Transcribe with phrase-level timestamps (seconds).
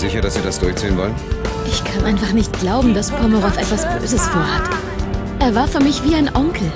[0.00, 1.14] sicher, dass Sie das durchziehen wollen?
[1.66, 4.62] Ich kann einfach nicht glauben, dass Pomerov etwas Böses vorhat.
[5.38, 6.70] Er war für mich wie ein Onkel.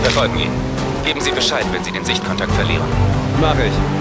[0.00, 0.02] 007.
[0.02, 0.54] Wir folgen Ihnen.
[1.04, 2.86] Geben Sie Bescheid, wenn Sie den Sichtkontakt verlieren.
[3.40, 3.99] Mach ich.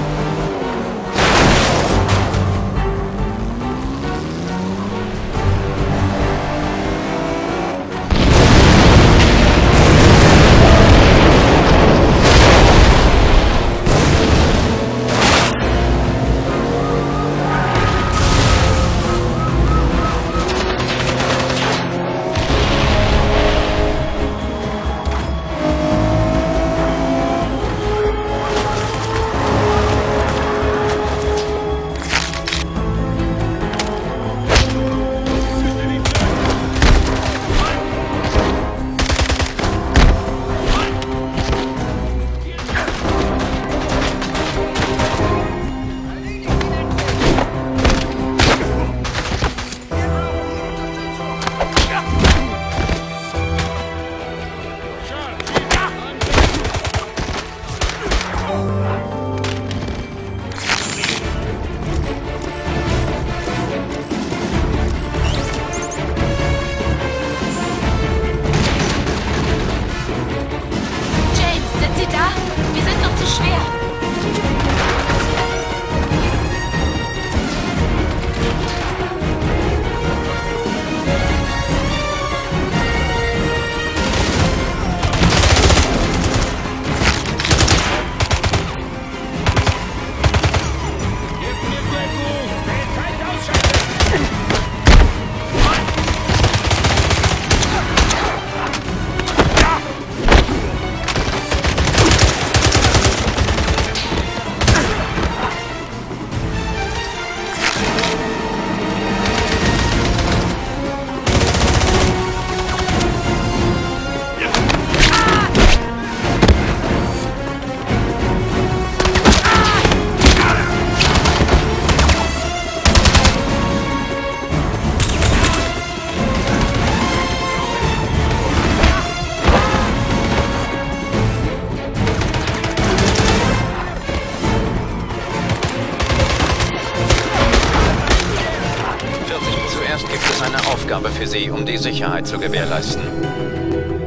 [140.89, 143.03] Aufgabe für Sie, um die Sicherheit zu gewährleisten.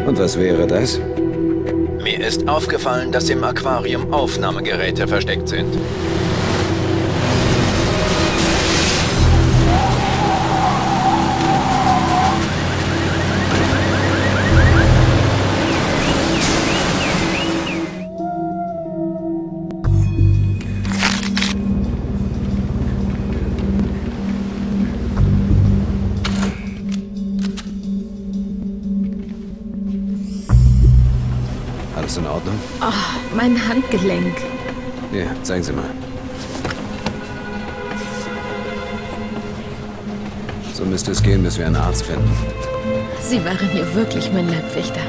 [0.04, 0.98] Und was wäre das?
[2.02, 5.72] Mir ist aufgefallen, dass im Aquarium Aufnahmegeräte versteckt sind.
[32.12, 32.58] Alles in Ordnung?
[32.82, 32.92] Oh,
[33.34, 34.36] mein Handgelenk.
[35.14, 35.84] Ja, zeigen Sie mal.
[40.74, 42.30] So müsste es gehen, bis wir einen Arzt finden.
[43.22, 45.00] Sie waren hier wirklich mein Leibwächter.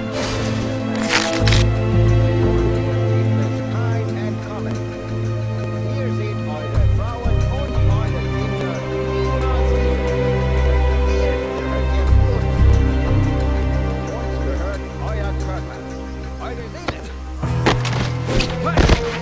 [5.94, 8.76] Hier seht eure Frauen und eure Kinder.
[9.10, 9.82] Die Straße,
[11.08, 11.36] die ihr
[12.00, 12.48] gebucht.
[14.16, 15.78] Uns gehört euer Körper.
[16.42, 16.93] Eure Seele.
[18.64, 19.13] 快点。